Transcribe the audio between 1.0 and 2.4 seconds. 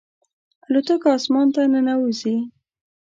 اسمان ته ننوځي.